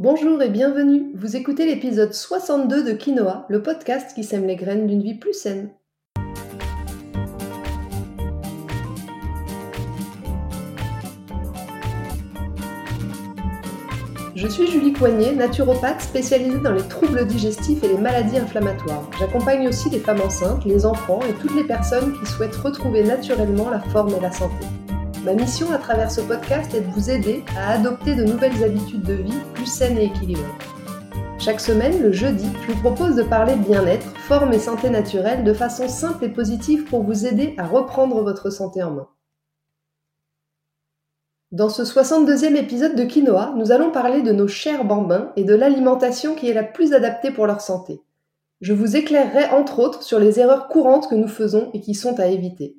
[0.00, 1.12] Bonjour et bienvenue.
[1.14, 5.34] Vous écoutez l'épisode 62 de Quinoa, le podcast qui sème les graines d'une vie plus
[5.34, 5.70] saine.
[14.34, 19.08] Je suis Julie Coignet, naturopathe spécialisée dans les troubles digestifs et les maladies inflammatoires.
[19.20, 23.70] J'accompagne aussi les femmes enceintes, les enfants et toutes les personnes qui souhaitent retrouver naturellement
[23.70, 24.66] la forme et la santé.
[25.24, 29.04] Ma mission à travers ce podcast est de vous aider à adopter de nouvelles habitudes
[29.04, 30.42] de vie plus saines et équilibrées.
[31.38, 35.54] Chaque semaine, le jeudi, je vous propose de parler bien-être, forme et santé naturelle de
[35.54, 39.08] façon simple et positive pour vous aider à reprendre votre santé en main.
[41.52, 45.54] Dans ce 62e épisode de Quinoa, nous allons parler de nos chers bambins et de
[45.54, 48.02] l'alimentation qui est la plus adaptée pour leur santé.
[48.60, 52.20] Je vous éclairerai entre autres sur les erreurs courantes que nous faisons et qui sont
[52.20, 52.76] à éviter.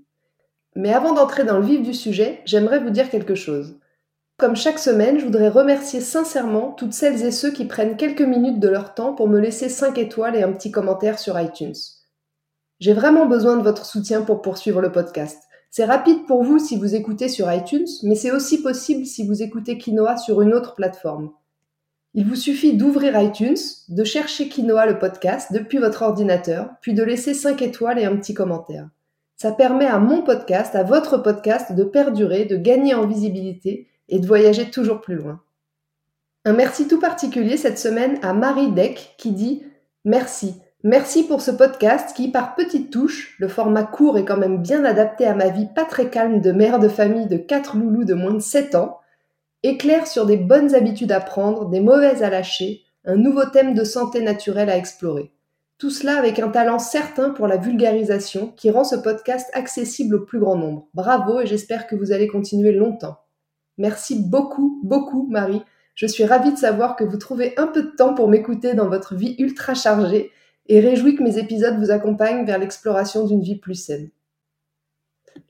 [0.76, 3.76] Mais avant d'entrer dans le vif du sujet, j'aimerais vous dire quelque chose.
[4.38, 8.60] Comme chaque semaine, je voudrais remercier sincèrement toutes celles et ceux qui prennent quelques minutes
[8.60, 11.76] de leur temps pour me laisser 5 étoiles et un petit commentaire sur iTunes.
[12.82, 15.42] J'ai vraiment besoin de votre soutien pour poursuivre le podcast.
[15.72, 19.42] C'est rapide pour vous si vous écoutez sur iTunes, mais c'est aussi possible si vous
[19.42, 21.32] écoutez Quinoa sur une autre plateforme.
[22.14, 23.56] Il vous suffit d'ouvrir iTunes,
[23.88, 28.18] de chercher Quinoa le podcast depuis votre ordinateur, puis de laisser 5 étoiles et un
[28.18, 28.90] petit commentaire.
[29.36, 34.20] Ça permet à mon podcast, à votre podcast, de perdurer, de gagner en visibilité et
[34.20, 35.42] de voyager toujours plus loin.
[36.46, 39.64] Un merci tout particulier cette semaine à Marie Deck qui dit
[40.06, 40.62] Merci.
[40.84, 44.86] Merci pour ce podcast qui, par petites touches, le format court est quand même bien
[44.86, 48.14] adapté à ma vie pas très calme de mère de famille de 4 loulous de
[48.14, 49.00] moins de 7 ans,
[49.64, 53.84] éclaire sur des bonnes habitudes à prendre, des mauvaises à lâcher, un nouveau thème de
[53.84, 55.32] santé naturelle à explorer.
[55.78, 60.26] Tout cela avec un talent certain pour la vulgarisation qui rend ce podcast accessible au
[60.26, 60.88] plus grand nombre.
[60.94, 63.18] Bravo et j'espère que vous allez continuer longtemps.
[63.78, 65.62] Merci beaucoup, beaucoup Marie.
[65.94, 68.88] Je suis ravie de savoir que vous trouvez un peu de temps pour m'écouter dans
[68.88, 70.32] votre vie ultra chargée
[70.68, 74.10] et réjouis que mes épisodes vous accompagnent vers l'exploration d'une vie plus saine.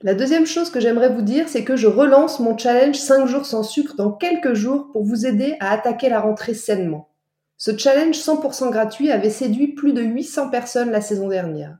[0.01, 3.45] La deuxième chose que j'aimerais vous dire, c'est que je relance mon challenge 5 jours
[3.45, 7.09] sans sucre dans quelques jours pour vous aider à attaquer la rentrée sainement.
[7.57, 11.77] Ce challenge 100% gratuit avait séduit plus de 800 personnes la saison dernière.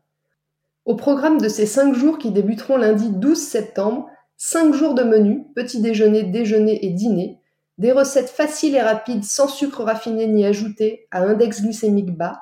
[0.86, 5.48] Au programme de ces 5 jours qui débuteront lundi 12 septembre, 5 jours de menu,
[5.56, 7.40] petit déjeuner, déjeuner et dîner,
[7.78, 12.40] des recettes faciles et rapides sans sucre raffiné ni ajouté, à index glycémique bas,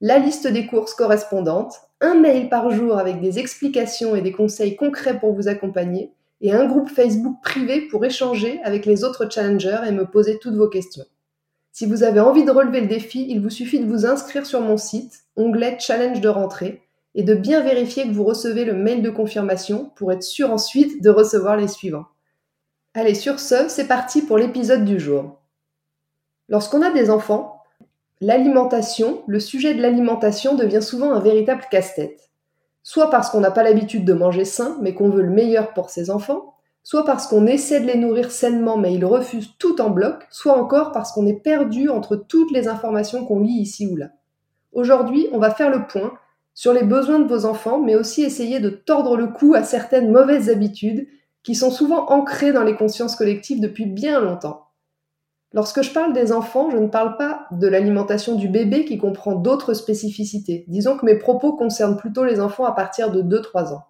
[0.00, 4.76] la liste des courses correspondantes, un mail par jour avec des explications et des conseils
[4.76, 9.80] concrets pour vous accompagner, et un groupe Facebook privé pour échanger avec les autres challengers
[9.88, 11.06] et me poser toutes vos questions.
[11.78, 14.62] Si vous avez envie de relever le défi, il vous suffit de vous inscrire sur
[14.62, 16.80] mon site, onglet Challenge de rentrée,
[17.14, 21.02] et de bien vérifier que vous recevez le mail de confirmation pour être sûr ensuite
[21.02, 22.06] de recevoir les suivants.
[22.94, 25.38] Allez, sur ce, c'est parti pour l'épisode du jour.
[26.48, 27.62] Lorsqu'on a des enfants,
[28.22, 32.30] l'alimentation, le sujet de l'alimentation devient souvent un véritable casse-tête.
[32.84, 35.90] Soit parce qu'on n'a pas l'habitude de manger sain, mais qu'on veut le meilleur pour
[35.90, 36.55] ses enfants,
[36.86, 40.56] soit parce qu'on essaie de les nourrir sainement mais ils refusent tout en bloc, soit
[40.56, 44.10] encore parce qu'on est perdu entre toutes les informations qu'on lit ici ou là.
[44.72, 46.12] Aujourd'hui, on va faire le point
[46.54, 50.12] sur les besoins de vos enfants, mais aussi essayer de tordre le cou à certaines
[50.12, 51.08] mauvaises habitudes
[51.42, 54.68] qui sont souvent ancrées dans les consciences collectives depuis bien longtemps.
[55.52, 59.34] Lorsque je parle des enfants, je ne parle pas de l'alimentation du bébé qui comprend
[59.34, 60.64] d'autres spécificités.
[60.68, 63.86] Disons que mes propos concernent plutôt les enfants à partir de 2-3 ans.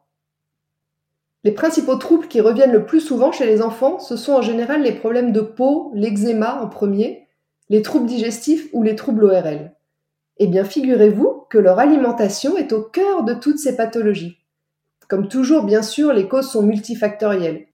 [1.46, 4.82] Les principaux troubles qui reviennent le plus souvent chez les enfants, ce sont en général
[4.82, 7.28] les problèmes de peau, l'eczéma en premier,
[7.68, 9.72] les troubles digestifs ou les troubles ORL.
[10.38, 14.38] Eh bien, figurez-vous que leur alimentation est au cœur de toutes ces pathologies.
[15.06, 17.68] Comme toujours, bien sûr, les causes sont multifactorielles.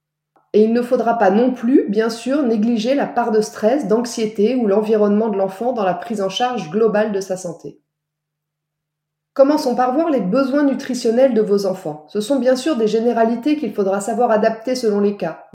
[0.52, 4.54] Et il ne faudra pas non plus, bien sûr, négliger la part de stress, d'anxiété
[4.54, 7.80] ou l'environnement de l'enfant dans la prise en charge globale de sa santé.
[9.34, 12.04] Commençons par voir les besoins nutritionnels de vos enfants.
[12.08, 15.46] Ce sont bien sûr des généralités qu'il faudra savoir adapter selon les cas.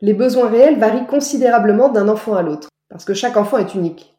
[0.00, 4.16] Les besoins réels varient considérablement d'un enfant à l'autre, parce que chaque enfant est unique.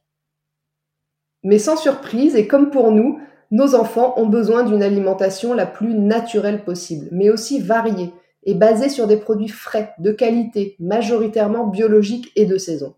[1.43, 5.96] Mais sans surprise, et comme pour nous, nos enfants ont besoin d'une alimentation la plus
[5.96, 12.31] naturelle possible, mais aussi variée, et basée sur des produits frais, de qualité, majoritairement biologiques
[12.35, 12.93] et de saison.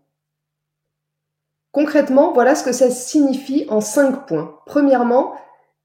[1.72, 4.58] Concrètement, voilà ce que ça signifie en cinq points.
[4.66, 5.34] Premièrement,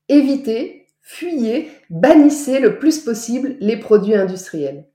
[0.10, 4.86] évitez, fuyez, bannissez le plus possible les produits industriels.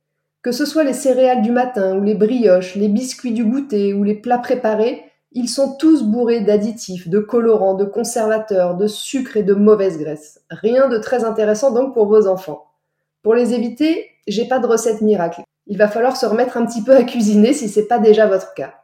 [0.42, 4.04] Que ce soit les céréales du matin ou les brioches, les biscuits du goûter ou
[4.04, 5.02] les plats préparés,
[5.32, 10.42] ils sont tous bourrés d'additifs, de colorants, de conservateurs, de sucre et de mauvaise graisse.
[10.50, 12.66] Rien de très intéressant donc pour vos enfants.
[13.22, 15.42] Pour les éviter, j'ai pas de recette miracle.
[15.66, 18.54] Il va falloir se remettre un petit peu à cuisiner si c'est pas déjà votre
[18.54, 18.74] cas.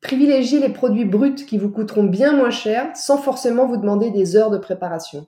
[0.00, 4.34] Privilégiez les produits bruts qui vous coûteront bien moins cher sans forcément vous demander des
[4.34, 5.26] heures de préparation.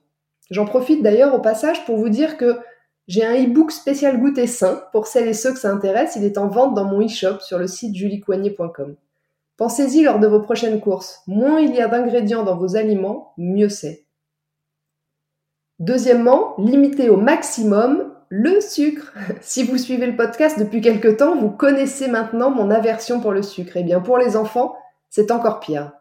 [0.49, 2.59] J'en profite d'ailleurs au passage pour vous dire que
[3.07, 6.15] j'ai un e-book spécial goûter sain pour celles et ceux que ça intéresse.
[6.15, 8.95] Il est en vente dans mon e-shop sur le site juliecoignet.com.
[9.57, 11.21] Pensez-y lors de vos prochaines courses.
[11.27, 14.05] Moins il y a d'ingrédients dans vos aliments, mieux c'est.
[15.79, 19.13] Deuxièmement, limitez au maximum le sucre.
[19.41, 23.43] Si vous suivez le podcast depuis quelque temps, vous connaissez maintenant mon aversion pour le
[23.43, 23.73] sucre.
[23.75, 24.75] Eh bien, pour les enfants,
[25.09, 25.91] c'est encore pire.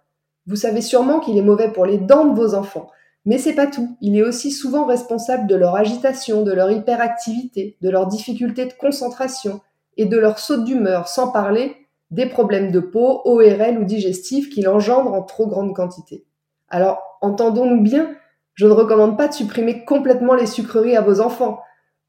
[0.47, 2.91] Vous savez sûrement qu'il est mauvais pour les dents de vos enfants.
[3.25, 3.97] Mais c'est pas tout.
[4.01, 8.73] Il est aussi souvent responsable de leur agitation, de leur hyperactivité, de leur difficulté de
[8.73, 9.61] concentration
[9.97, 11.77] et de leur saute d'humeur, sans parler
[12.11, 16.25] des problèmes de peau, ORL ou digestifs qu'il engendre en trop grande quantité.
[16.69, 18.11] Alors, entendons-nous bien,
[18.55, 21.61] je ne recommande pas de supprimer complètement les sucreries à vos enfants.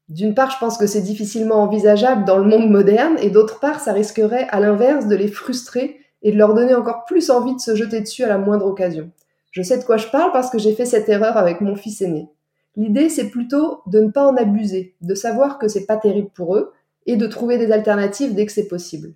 [0.08, 3.80] D'une part, je pense que c'est difficilement envisageable dans le monde moderne, et d'autre part,
[3.80, 7.60] ça risquerait à l'inverse de les frustrer et de leur donner encore plus envie de
[7.60, 9.10] se jeter dessus à la moindre occasion.
[9.54, 12.02] Je sais de quoi je parle parce que j'ai fait cette erreur avec mon fils
[12.02, 12.28] aîné.
[12.74, 16.56] L'idée, c'est plutôt de ne pas en abuser, de savoir que c'est pas terrible pour
[16.56, 16.72] eux,
[17.06, 19.14] et de trouver des alternatives dès que c'est possible.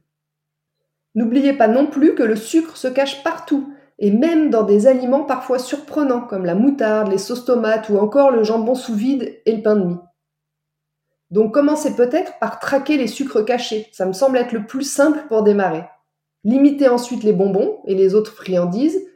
[1.17, 5.25] N'oubliez pas non plus que le sucre se cache partout, et même dans des aliments
[5.25, 9.56] parfois surprenants comme la moutarde, les sauces tomates ou encore le jambon sous vide et
[9.56, 10.00] le pain de mie.
[11.32, 15.25] Donc commencez peut-être par traquer les sucres cachés, ça me semble être le plus simple
[15.26, 15.85] pour démarrer.
[16.44, 19.08] Limitez ensuite les bonbons et les autres friandises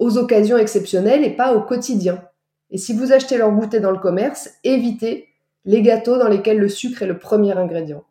[0.00, 2.24] aux occasions exceptionnelles et pas au quotidien.
[2.70, 5.28] Et si vous achetez leur goûter dans le commerce, évitez
[5.64, 8.02] les gâteaux dans lesquels le sucre est le premier ingrédient.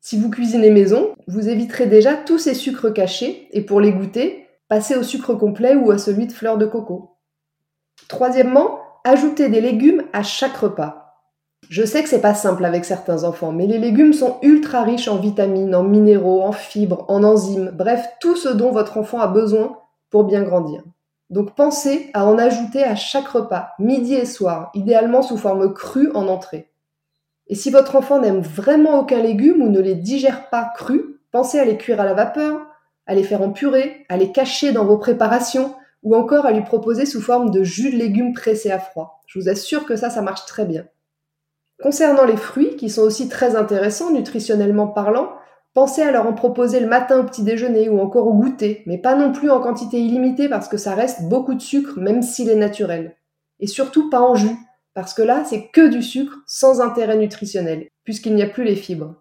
[0.00, 4.46] Si vous cuisinez maison, vous éviterez déjà tous ces sucres cachés et pour les goûter,
[4.68, 7.16] passez au sucre complet ou à celui de fleur de coco.
[8.08, 11.18] Troisièmement, ajoutez des légumes à chaque repas.
[11.68, 15.06] Je sais que c'est pas simple avec certains enfants, mais les légumes sont ultra riches
[15.06, 19.28] en vitamines, en minéraux, en fibres, en enzymes, bref, tout ce dont votre enfant a
[19.28, 19.79] besoin
[20.10, 20.82] pour bien grandir.
[21.30, 26.10] Donc pensez à en ajouter à chaque repas, midi et soir, idéalement sous forme crue
[26.12, 26.70] en entrée.
[27.46, 31.58] Et si votre enfant n'aime vraiment aucun légume ou ne les digère pas crus, pensez
[31.58, 32.66] à les cuire à la vapeur,
[33.06, 36.62] à les faire en purée, à les cacher dans vos préparations, ou encore à lui
[36.62, 39.22] proposer sous forme de jus de légumes pressé à froid.
[39.26, 40.86] Je vous assure que ça, ça marche très bien.
[41.82, 45.32] Concernant les fruits, qui sont aussi très intéressants nutritionnellement parlant,
[45.74, 48.98] pensez à leur en proposer le matin au petit déjeuner ou encore au goûter, mais
[48.98, 52.48] pas non plus en quantité illimitée parce que ça reste beaucoup de sucre même s'il
[52.48, 53.16] est naturel.
[53.60, 54.56] Et surtout pas en jus,
[54.94, 58.76] parce que là c'est que du sucre sans intérêt nutritionnel, puisqu'il n'y a plus les
[58.76, 59.14] fibres.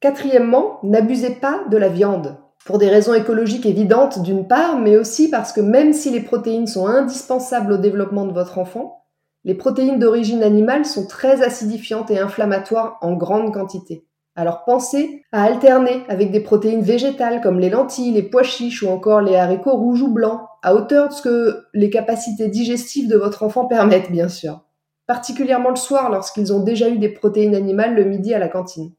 [0.00, 2.36] Quatrièmement, n'abusez pas de la viande.
[2.64, 6.66] Pour des raisons écologiques évidentes d'une part, mais aussi parce que même si les protéines
[6.66, 9.06] sont indispensables au développement de votre enfant,
[9.44, 14.07] les protéines d'origine animale sont très acidifiantes et inflammatoires en grande quantité.
[14.38, 18.88] Alors pensez à alterner avec des protéines végétales comme les lentilles, les pois chiches ou
[18.88, 23.16] encore les haricots rouges ou blancs, à hauteur de ce que les capacités digestives de
[23.16, 24.60] votre enfant permettent bien sûr.
[25.08, 28.92] Particulièrement le soir lorsqu'ils ont déjà eu des protéines animales le midi à la cantine.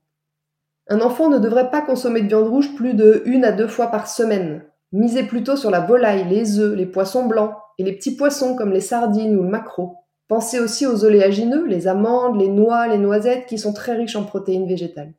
[0.89, 3.87] Un enfant ne devrait pas consommer de viande rouge plus de une à deux fois
[3.87, 4.65] par semaine.
[4.91, 8.73] Misez plutôt sur la volaille, les œufs, les poissons blancs et les petits poissons comme
[8.73, 9.95] les sardines ou le maquereau.
[10.27, 14.25] Pensez aussi aux oléagineux, les amandes, les noix, les noisettes, qui sont très riches en
[14.25, 15.13] protéines végétales.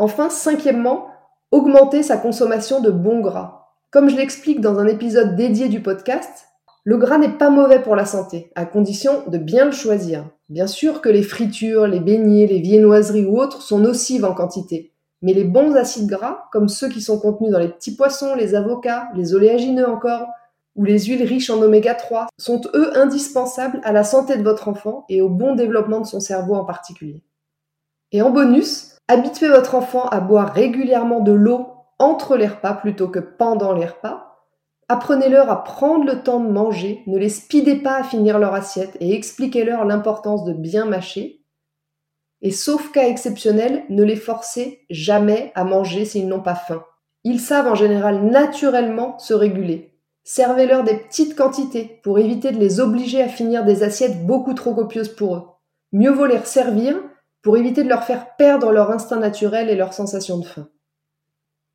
[0.00, 1.08] Enfin, cinquièmement,
[1.50, 3.66] augmenter sa consommation de bons gras.
[3.90, 6.46] Comme je l'explique dans un épisode dédié du podcast,
[6.84, 10.24] le gras n'est pas mauvais pour la santé, à condition de bien le choisir.
[10.48, 14.94] Bien sûr que les fritures, les beignets, les viennoiseries ou autres sont nocives en quantité,
[15.20, 18.54] mais les bons acides gras, comme ceux qui sont contenus dans les petits poissons, les
[18.54, 20.28] avocats, les oléagineux encore,
[20.76, 24.66] ou les huiles riches en oméga 3 sont eux indispensables à la santé de votre
[24.66, 27.22] enfant et au bon développement de son cerveau en particulier.
[28.12, 31.66] Et en bonus, habituez votre enfant à boire régulièrement de l'eau
[31.98, 34.38] entre les repas plutôt que pendant les repas.
[34.88, 38.96] Apprenez-leur à prendre le temps de manger, ne les speedez pas à finir leur assiette
[39.00, 41.44] et expliquez-leur l'importance de bien mâcher.
[42.40, 46.84] Et sauf cas exceptionnel, ne les forcez jamais à manger s'ils n'ont pas faim.
[47.24, 52.78] Ils savent en général naturellement se réguler Servez-leur des petites quantités pour éviter de les
[52.78, 55.42] obliger à finir des assiettes beaucoup trop copieuses pour eux.
[55.92, 56.96] Mieux vaut les servir
[57.42, 60.68] pour éviter de leur faire perdre leur instinct naturel et leur sensation de faim.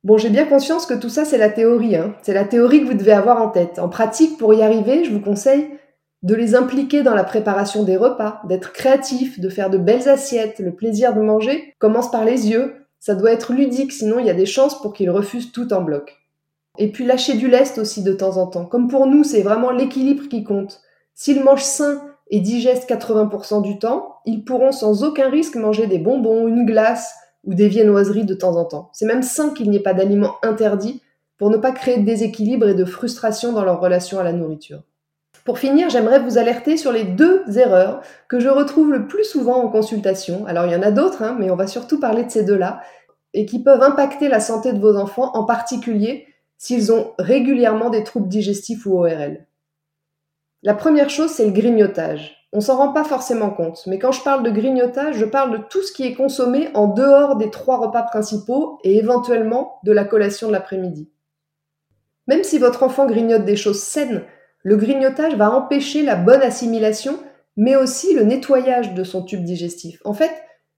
[0.04, 1.96] Bon, j'ai bien conscience que tout ça, c'est la théorie.
[1.96, 2.14] Hein.
[2.22, 3.80] C'est la théorie que vous devez avoir en tête.
[3.80, 5.68] En pratique, pour y arriver, je vous conseille
[6.22, 10.60] de les impliquer dans la préparation des repas, d'être créatif, de faire de belles assiettes.
[10.60, 12.74] Le plaisir de manger commence par les yeux.
[13.00, 15.82] Ça doit être ludique, sinon il y a des chances pour qu'ils refusent tout en
[15.82, 16.16] bloc.
[16.78, 18.64] Et puis lâcher du lest aussi de temps en temps.
[18.64, 20.80] Comme pour nous, c'est vraiment l'équilibre qui compte.
[21.14, 25.98] S'ils mangent sain et digestent 80% du temps, ils pourront sans aucun risque manger des
[25.98, 27.14] bonbons, une glace
[27.44, 28.90] ou des viennoiseries de temps en temps.
[28.92, 31.02] C'est même sain qu'il n'y ait pas d'aliments interdits
[31.38, 34.82] pour ne pas créer de déséquilibre et de frustration dans leur relation à la nourriture.
[35.44, 39.62] Pour finir, j'aimerais vous alerter sur les deux erreurs que je retrouve le plus souvent
[39.62, 40.44] en consultation.
[40.46, 42.80] Alors il y en a d'autres, hein, mais on va surtout parler de ces deux-là,
[43.32, 46.26] et qui peuvent impacter la santé de vos enfants, en particulier
[46.58, 49.45] s'ils ont régulièrement des troubles digestifs ou ORL.
[50.66, 52.48] La première chose, c'est le grignotage.
[52.52, 55.62] On s'en rend pas forcément compte, mais quand je parle de grignotage, je parle de
[55.70, 60.04] tout ce qui est consommé en dehors des trois repas principaux et éventuellement de la
[60.04, 61.08] collation de l'après-midi.
[62.26, 64.24] Même si votre enfant grignote des choses saines,
[64.64, 67.16] le grignotage va empêcher la bonne assimilation,
[67.56, 70.00] mais aussi le nettoyage de son tube digestif.
[70.04, 70.32] En fait,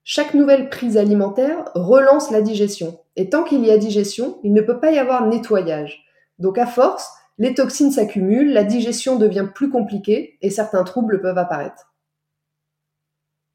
[0.05, 2.99] chaque nouvelle prise alimentaire relance la digestion.
[3.17, 6.05] Et tant qu'il y a digestion, il ne peut pas y avoir nettoyage.
[6.39, 11.39] Donc à force, les toxines s'accumulent, la digestion devient plus compliquée et certains troubles peuvent
[11.39, 11.95] apparaître.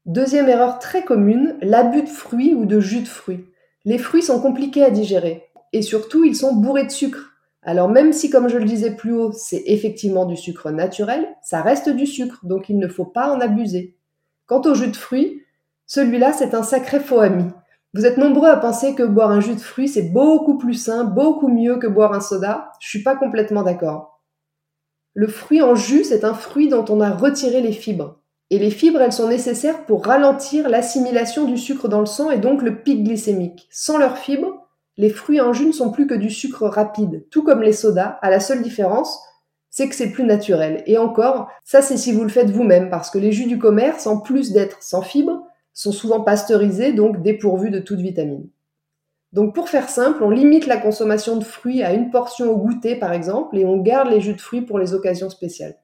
[0.06, 3.46] Deuxième erreur très commune, l'abus de fruits ou de jus de fruits.
[3.84, 7.32] Les fruits sont compliqués à digérer et surtout ils sont bourrés de sucre.
[7.62, 11.62] Alors même si, comme je le disais plus haut, c'est effectivement du sucre naturel, ça
[11.62, 13.96] reste du sucre, donc il ne faut pas en abuser.
[14.46, 15.42] Quant au jus de fruits,
[15.86, 17.44] celui-là c'est un sacré faux ami.
[17.94, 21.04] Vous êtes nombreux à penser que boire un jus de fruits c'est beaucoup plus sain,
[21.04, 22.72] beaucoup mieux que boire un soda.
[22.80, 24.20] Je suis pas complètement d'accord.
[25.12, 28.18] Le fruit en jus, c'est un fruit dont on a retiré les fibres.
[28.50, 32.38] Et les fibres, elles sont nécessaires pour ralentir l'assimilation du sucre dans le sang et
[32.38, 33.68] donc le pic glycémique.
[33.70, 37.44] Sans leurs fibres, les fruits en jus ne sont plus que du sucre rapide, tout
[37.44, 39.20] comme les sodas, à la seule différence,
[39.70, 40.82] c'est que c'est plus naturel.
[40.86, 44.08] Et encore, ça c'est si vous le faites vous-même, parce que les jus du commerce,
[44.08, 45.42] en plus d'être sans fibres,
[45.74, 48.48] sont souvent pasteurisés, donc dépourvus de toute vitamine.
[49.32, 52.94] Donc pour faire simple, on limite la consommation de fruits à une portion au goûter
[52.94, 55.76] par exemple, et on garde les jus de fruits pour les occasions spéciales.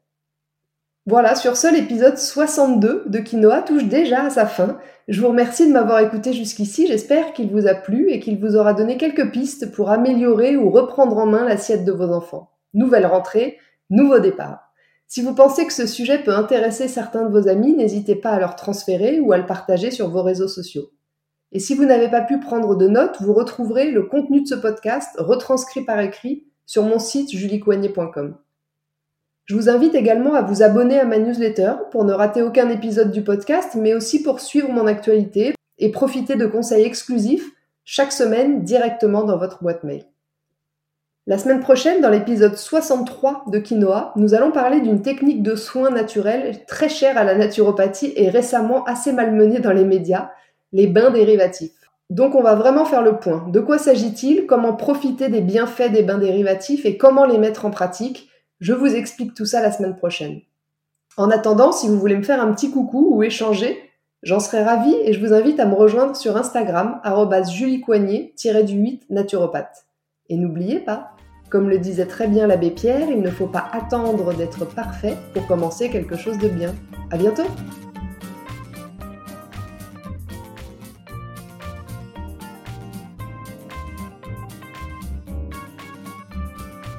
[1.06, 4.78] Voilà, sur ce, l'épisode 62 de Quinoa touche déjà à sa fin.
[5.08, 8.54] Je vous remercie de m'avoir écouté jusqu'ici, j'espère qu'il vous a plu et qu'il vous
[8.54, 12.52] aura donné quelques pistes pour améliorer ou reprendre en main l'assiette de vos enfants.
[12.74, 14.69] Nouvelle rentrée, nouveau départ.
[15.12, 18.38] Si vous pensez que ce sujet peut intéresser certains de vos amis, n'hésitez pas à
[18.38, 20.92] leur transférer ou à le partager sur vos réseaux sociaux.
[21.50, 24.54] Et si vous n'avez pas pu prendre de notes, vous retrouverez le contenu de ce
[24.54, 28.36] podcast retranscrit par écrit sur mon site juliecoignet.com.
[29.46, 33.10] Je vous invite également à vous abonner à ma newsletter pour ne rater aucun épisode
[33.10, 37.50] du podcast, mais aussi pour suivre mon actualité et profiter de conseils exclusifs
[37.84, 40.04] chaque semaine directement dans votre boîte mail.
[41.26, 45.90] La semaine prochaine, dans l'épisode 63 de Quinoa, nous allons parler d'une technique de soins
[45.90, 50.30] naturels très chère à la naturopathie et récemment assez malmenée dans les médias,
[50.72, 51.72] les bains dérivatifs.
[52.08, 53.46] Donc on va vraiment faire le point.
[53.48, 54.46] De quoi s'agit-il?
[54.46, 58.30] Comment profiter des bienfaits des bains dérivatifs et comment les mettre en pratique?
[58.58, 60.40] Je vous explique tout ça la semaine prochaine.
[61.18, 63.78] En attendant, si vous voulez me faire un petit coucou ou échanger,
[64.22, 69.89] j'en serais ravie et je vous invite à me rejoindre sur Instagram, juliecoignet-du-8 naturopathe.
[70.30, 71.16] Et n'oubliez pas,
[71.50, 75.46] comme le disait très bien l'abbé Pierre, il ne faut pas attendre d'être parfait pour
[75.48, 76.72] commencer quelque chose de bien.
[77.10, 77.46] À bientôt!